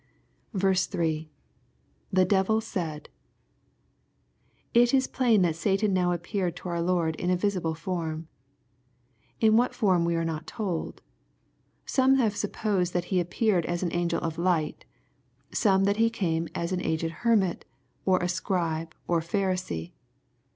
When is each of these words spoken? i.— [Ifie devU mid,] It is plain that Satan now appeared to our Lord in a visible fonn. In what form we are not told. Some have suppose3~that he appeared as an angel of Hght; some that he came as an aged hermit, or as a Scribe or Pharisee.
i.— 0.51 0.57
[Ifie 0.57 1.27
devU 2.11 2.59
mid,] 2.75 3.09
It 4.73 4.93
is 4.95 5.05
plain 5.05 5.43
that 5.43 5.55
Satan 5.55 5.93
now 5.93 6.11
appeared 6.11 6.55
to 6.55 6.69
our 6.69 6.81
Lord 6.81 7.15
in 7.17 7.29
a 7.29 7.35
visible 7.37 7.75
fonn. 7.75 8.25
In 9.39 9.57
what 9.57 9.75
form 9.75 10.03
we 10.03 10.15
are 10.15 10.25
not 10.25 10.47
told. 10.47 11.03
Some 11.85 12.15
have 12.15 12.33
suppose3~that 12.33 13.03
he 13.13 13.19
appeared 13.19 13.67
as 13.67 13.83
an 13.83 13.93
angel 13.93 14.19
of 14.21 14.37
Hght; 14.37 14.85
some 15.53 15.83
that 15.83 15.97
he 15.97 16.09
came 16.09 16.47
as 16.55 16.71
an 16.71 16.81
aged 16.81 17.11
hermit, 17.21 17.63
or 18.03 18.23
as 18.23 18.31
a 18.31 18.33
Scribe 18.37 18.95
or 19.07 19.19
Pharisee. 19.21 19.91